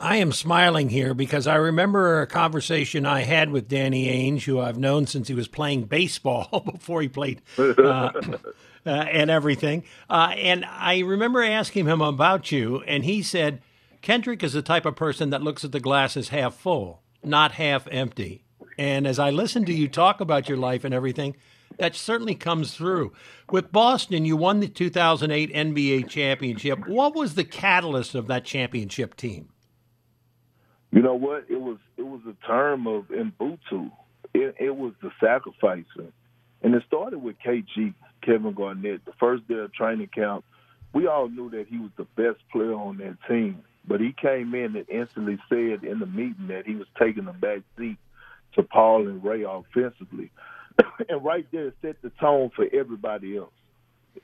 I 0.00 0.16
am 0.16 0.32
smiling 0.32 0.88
here 0.88 1.12
because 1.12 1.46
I 1.46 1.56
remember 1.56 2.22
a 2.22 2.26
conversation 2.26 3.04
I 3.04 3.20
had 3.20 3.50
with 3.50 3.68
Danny 3.68 4.06
Ainge, 4.06 4.44
who 4.44 4.58
I've 4.58 4.78
known 4.78 5.06
since 5.06 5.28
he 5.28 5.34
was 5.34 5.46
playing 5.46 5.84
baseball 5.84 6.64
before 6.72 7.02
he 7.02 7.08
played 7.08 7.42
uh, 7.58 8.10
uh, 8.86 8.88
and 8.88 9.30
everything. 9.30 9.84
Uh, 10.08 10.32
and 10.38 10.64
I 10.64 11.00
remember 11.00 11.44
asking 11.44 11.84
him 11.84 12.00
about 12.00 12.50
you, 12.50 12.82
and 12.86 13.04
he 13.04 13.22
said, 13.22 13.60
Kendrick 14.00 14.42
is 14.42 14.54
the 14.54 14.62
type 14.62 14.86
of 14.86 14.96
person 14.96 15.28
that 15.30 15.42
looks 15.42 15.64
at 15.64 15.72
the 15.72 15.80
glass 15.80 16.16
as 16.16 16.28
half 16.30 16.54
full, 16.54 17.02
not 17.22 17.52
half 17.52 17.86
empty. 17.90 18.42
And 18.78 19.06
as 19.06 19.18
I 19.18 19.28
listen 19.28 19.66
to 19.66 19.74
you 19.74 19.86
talk 19.86 20.22
about 20.22 20.48
your 20.48 20.56
life 20.56 20.82
and 20.82 20.94
everything, 20.94 21.36
that 21.76 21.94
certainly 21.94 22.34
comes 22.34 22.74
through. 22.74 23.12
With 23.50 23.70
Boston, 23.70 24.24
you 24.24 24.38
won 24.38 24.60
the 24.60 24.68
2008 24.68 25.52
NBA 25.52 26.08
championship. 26.08 26.88
What 26.88 27.14
was 27.14 27.34
the 27.34 27.44
catalyst 27.44 28.14
of 28.14 28.28
that 28.28 28.46
championship 28.46 29.14
team? 29.14 29.50
You 30.92 31.02
know 31.02 31.14
what? 31.14 31.44
It 31.48 31.60
was 31.60 31.78
it 31.96 32.02
was 32.02 32.20
a 32.28 32.46
term 32.46 32.86
of 32.86 33.04
Ubuntu. 33.08 33.90
It, 34.34 34.54
it 34.58 34.76
was 34.76 34.92
the 35.02 35.10
sacrificing, 35.20 36.12
and 36.62 36.74
it 36.74 36.82
started 36.86 37.18
with 37.18 37.36
KG. 37.44 37.94
Kevin 38.22 38.52
Garnett, 38.52 39.04
the 39.06 39.12
first 39.18 39.48
day 39.48 39.54
of 39.54 39.72
training 39.72 40.10
camp, 40.14 40.44
we 40.92 41.06
all 41.06 41.28
knew 41.28 41.50
that 41.50 41.68
he 41.68 41.78
was 41.78 41.90
the 41.96 42.04
best 42.16 42.38
player 42.52 42.74
on 42.74 42.98
that 42.98 43.16
team. 43.28 43.62
But 43.86 44.00
he 44.00 44.12
came 44.12 44.54
in 44.54 44.76
and 44.76 44.86
instantly 44.88 45.38
said 45.48 45.84
in 45.84 46.00
the 46.00 46.06
meeting 46.06 46.48
that 46.48 46.66
he 46.66 46.74
was 46.74 46.86
taking 46.98 47.26
a 47.28 47.32
back 47.32 47.60
seat 47.78 47.96
to 48.54 48.62
Paul 48.62 49.08
and 49.08 49.24
Ray 49.24 49.44
offensively. 49.44 50.30
and 51.08 51.24
right 51.24 51.46
there 51.50 51.72
set 51.82 52.00
the 52.02 52.10
tone 52.20 52.50
for 52.54 52.66
everybody 52.72 53.36
else. 53.36 53.52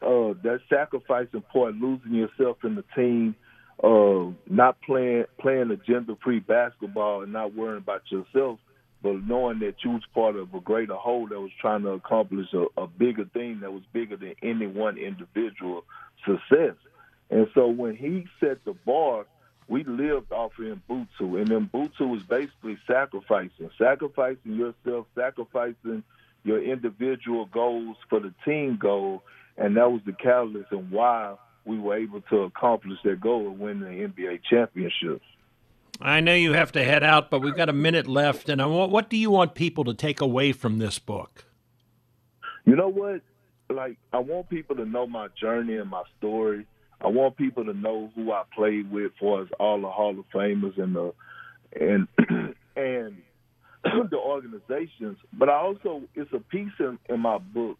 Uh, 0.02 0.34
that 0.42 0.60
sacrificing 0.68 1.42
part, 1.52 1.74
losing 1.74 2.12
yourself 2.14 2.58
in 2.64 2.74
the 2.74 2.84
team, 2.94 3.34
uh, 3.82 4.30
not 4.48 4.80
playing 4.82 5.24
playing 5.40 5.70
agenda 5.70 6.16
free 6.22 6.40
basketball 6.40 7.22
and 7.22 7.32
not 7.32 7.54
worrying 7.54 7.78
about 7.78 8.02
yourself 8.10 8.58
but 9.02 9.24
knowing 9.24 9.60
that 9.60 9.76
you 9.84 9.90
was 9.90 10.02
part 10.14 10.36
of 10.36 10.52
a 10.52 10.60
greater 10.60 10.94
whole 10.94 11.28
that 11.28 11.40
was 11.40 11.52
trying 11.60 11.82
to 11.82 11.90
accomplish 11.90 12.48
a, 12.52 12.66
a 12.80 12.86
bigger 12.86 13.24
thing 13.26 13.60
that 13.60 13.72
was 13.72 13.82
bigger 13.92 14.16
than 14.16 14.34
any 14.42 14.66
one 14.66 14.98
individual 14.98 15.84
success. 16.24 16.74
And 17.30 17.46
so 17.54 17.68
when 17.68 17.94
he 17.94 18.26
set 18.40 18.64
the 18.64 18.72
bar, 18.72 19.26
we 19.68 19.84
lived 19.84 20.32
off 20.32 20.52
of 20.58 20.64
Ubuntu, 20.64 21.40
and 21.40 21.48
Ubuntu 21.48 22.08
was 22.08 22.22
basically 22.22 22.78
sacrificing, 22.86 23.70
sacrificing 23.78 24.54
yourself, 24.54 25.06
sacrificing 25.14 26.02
your 26.44 26.62
individual 26.62 27.46
goals 27.46 27.96
for 28.08 28.20
the 28.20 28.32
team 28.44 28.76
goal, 28.76 29.22
and 29.56 29.76
that 29.76 29.90
was 29.90 30.00
the 30.06 30.12
catalyst 30.12 30.70
and 30.72 30.90
why 30.90 31.34
we 31.66 31.78
were 31.78 31.96
able 31.96 32.20
to 32.22 32.42
accomplish 32.42 32.98
that 33.04 33.20
goal 33.20 33.48
of 33.48 33.58
winning 33.58 33.80
the 33.80 34.22
NBA 34.22 34.40
championships. 34.48 35.24
I 36.00 36.20
know 36.20 36.34
you 36.34 36.52
have 36.52 36.72
to 36.72 36.84
head 36.84 37.02
out, 37.02 37.30
but 37.30 37.40
we've 37.40 37.56
got 37.56 37.68
a 37.68 37.74
minute 37.74 38.06
left. 38.06 38.48
And 38.48 38.60
I 38.60 38.66
want, 38.66 38.92
what 38.92 39.10
do 39.10 39.16
you 39.16 39.30
want 39.30 39.54
people 39.54 39.84
to 39.84 39.94
take 39.94 40.20
away 40.20 40.52
from 40.52 40.78
this 40.78 40.98
book? 40.98 41.44
You 42.64 42.76
know 42.76 42.88
what? 42.88 43.22
Like, 43.68 43.96
I 44.12 44.18
want 44.18 44.48
people 44.48 44.76
to 44.76 44.84
know 44.84 45.06
my 45.06 45.28
journey 45.40 45.76
and 45.76 45.90
my 45.90 46.02
story. 46.18 46.66
I 47.00 47.08
want 47.08 47.36
people 47.36 47.64
to 47.64 47.74
know 47.74 48.10
who 48.14 48.32
I 48.32 48.44
played 48.54 48.90
with, 48.90 49.12
for 49.18 49.42
as 49.42 49.48
all 49.58 49.80
the 49.80 49.90
Hall 49.90 50.18
of 50.18 50.24
Famers 50.34 50.80
and 50.80 50.94
the 50.94 51.12
and 51.78 52.08
and 52.76 53.16
the 54.10 54.16
organizations. 54.16 55.18
But 55.32 55.48
I 55.48 55.54
also, 55.54 56.02
it's 56.14 56.32
a 56.32 56.40
piece 56.40 56.72
in, 56.78 56.98
in 57.08 57.20
my 57.20 57.38
book 57.38 57.78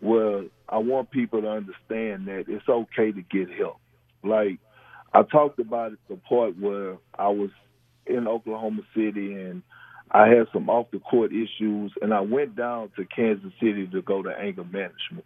where 0.00 0.44
I 0.68 0.78
want 0.78 1.10
people 1.10 1.42
to 1.42 1.48
understand 1.48 2.26
that 2.28 2.44
it's 2.48 2.68
okay 2.68 3.12
to 3.12 3.22
get 3.22 3.48
help. 3.56 3.78
Like 4.22 4.58
I 5.12 5.22
talked 5.22 5.58
about 5.58 5.92
it, 5.92 5.98
the 6.08 6.16
part 6.16 6.58
where 6.58 6.96
I 7.18 7.28
was 7.28 7.50
in 8.06 8.28
Oklahoma 8.28 8.82
City 8.94 9.34
and 9.34 9.62
I 10.10 10.28
had 10.28 10.46
some 10.52 10.68
off 10.70 10.86
the 10.92 11.00
court 11.00 11.32
issues, 11.32 11.92
and 12.00 12.14
I 12.14 12.20
went 12.20 12.54
down 12.56 12.90
to 12.96 13.04
Kansas 13.04 13.52
City 13.60 13.88
to 13.88 14.02
go 14.02 14.22
to 14.22 14.30
anger 14.30 14.64
management. 14.64 15.24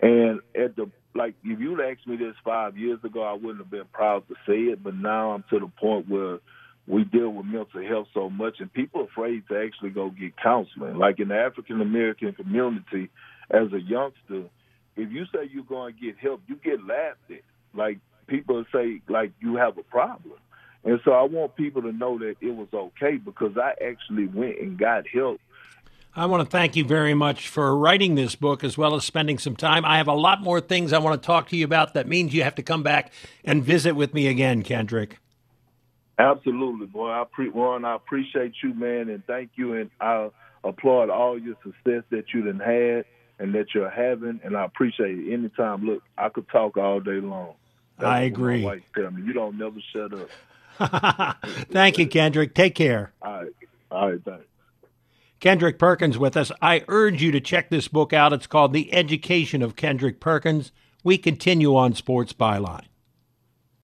And 0.00 0.40
at 0.54 0.76
the 0.76 0.90
like, 1.14 1.34
if 1.42 1.58
you'd 1.58 1.80
asked 1.80 2.06
me 2.06 2.16
this 2.16 2.36
five 2.44 2.76
years 2.76 3.00
ago, 3.02 3.22
I 3.22 3.32
wouldn't 3.32 3.58
have 3.58 3.70
been 3.70 3.86
proud 3.92 4.28
to 4.28 4.34
say 4.46 4.72
it. 4.72 4.82
But 4.82 4.94
now 4.94 5.32
I'm 5.32 5.44
to 5.50 5.58
the 5.58 5.66
point 5.80 6.08
where 6.08 6.38
we 6.86 7.04
deal 7.04 7.30
with 7.30 7.46
mental 7.46 7.86
health 7.86 8.06
so 8.14 8.30
much, 8.30 8.56
and 8.60 8.72
people 8.72 9.02
are 9.02 9.04
afraid 9.04 9.42
to 9.48 9.60
actually 9.60 9.90
go 9.90 10.10
get 10.10 10.36
counseling. 10.40 10.96
Like 10.96 11.18
in 11.18 11.28
the 11.28 11.36
African 11.36 11.80
American 11.80 12.32
community, 12.32 13.10
as 13.50 13.72
a 13.72 13.80
youngster, 13.80 14.44
if 14.96 15.10
you 15.10 15.24
say 15.26 15.48
you're 15.52 15.64
going 15.64 15.94
to 15.94 16.00
get 16.00 16.18
help, 16.18 16.42
you 16.46 16.56
get 16.56 16.84
laughed 16.84 17.30
at. 17.30 17.42
Like 17.74 17.98
people 18.26 18.64
say 18.72 19.00
like 19.08 19.32
you 19.40 19.56
have 19.56 19.78
a 19.78 19.82
problem. 19.82 20.34
And 20.84 21.00
so 21.04 21.12
I 21.12 21.22
want 21.22 21.56
people 21.56 21.82
to 21.82 21.92
know 21.92 22.18
that 22.18 22.36
it 22.40 22.54
was 22.54 22.68
okay 22.72 23.16
because 23.16 23.56
I 23.58 23.72
actually 23.84 24.26
went 24.26 24.58
and 24.60 24.78
got 24.78 25.06
help. 25.06 25.40
I 26.16 26.26
want 26.26 26.42
to 26.42 26.50
thank 26.50 26.74
you 26.74 26.84
very 26.84 27.14
much 27.14 27.48
for 27.48 27.76
writing 27.76 28.16
this 28.16 28.34
book 28.34 28.64
as 28.64 28.76
well 28.76 28.96
as 28.96 29.04
spending 29.04 29.38
some 29.38 29.54
time. 29.54 29.84
I 29.84 29.98
have 29.98 30.08
a 30.08 30.14
lot 30.14 30.42
more 30.42 30.60
things 30.60 30.92
I 30.92 30.98
want 30.98 31.20
to 31.20 31.24
talk 31.24 31.48
to 31.50 31.56
you 31.56 31.64
about. 31.64 31.94
That 31.94 32.08
means 32.08 32.34
you 32.34 32.42
have 32.42 32.56
to 32.56 32.62
come 32.62 32.82
back 32.82 33.12
and 33.44 33.62
visit 33.62 33.94
with 33.94 34.12
me 34.12 34.26
again, 34.26 34.62
Kendrick. 34.62 35.18
Absolutely, 36.18 36.86
boy. 36.86 37.10
I 37.10 37.24
pre- 37.30 37.48
Ron, 37.48 37.84
I 37.84 37.94
appreciate 37.94 38.54
you, 38.62 38.74
man, 38.74 39.08
and 39.08 39.24
thank 39.24 39.52
you. 39.54 39.74
And 39.74 39.90
I 40.00 40.30
applaud 40.64 41.10
all 41.10 41.38
your 41.38 41.54
success 41.62 42.02
that 42.10 42.24
you 42.34 42.42
done 42.42 42.58
had 42.58 43.04
and 43.40 43.54
that 43.54 43.74
you're 43.74 43.90
having. 43.90 44.40
And 44.44 44.56
I 44.56 44.64
appreciate 44.64 45.18
it. 45.18 45.32
Anytime, 45.32 45.84
look, 45.84 46.02
I 46.16 46.28
could 46.28 46.48
talk 46.48 46.76
all 46.76 47.00
day 47.00 47.20
long. 47.20 47.54
That's 47.98 48.08
I 48.08 48.20
agree. 48.20 48.64
My 48.64 48.80
tell 48.94 49.10
me 49.10 49.22
you 49.22 49.32
don't 49.32 49.58
never 49.58 49.80
shut 49.92 50.12
up. 50.14 51.36
Thank 51.70 51.98
you, 51.98 52.06
Kendrick. 52.06 52.54
Take 52.54 52.74
care. 52.74 53.12
All 53.20 53.32
right. 53.32 53.52
All 53.90 54.10
right. 54.10 54.24
Thanks. 54.24 54.44
Kendrick 55.40 55.78
Perkins 55.78 56.18
with 56.18 56.36
us. 56.36 56.52
I 56.60 56.84
urge 56.86 57.22
you 57.22 57.32
to 57.32 57.40
check 57.40 57.70
this 57.70 57.88
book 57.88 58.12
out. 58.12 58.34
It's 58.34 58.46
called 58.46 58.74
The 58.74 58.92
Education 58.92 59.62
of 59.62 59.74
Kendrick 59.74 60.20
Perkins. 60.20 60.70
We 61.02 61.16
continue 61.16 61.74
on 61.76 61.94
Sports 61.94 62.34
Byline. 62.34 62.84